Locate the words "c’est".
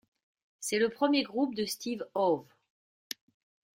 0.59-0.79